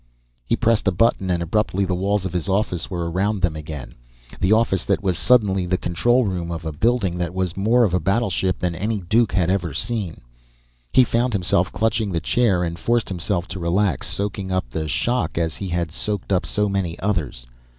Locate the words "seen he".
9.75-11.03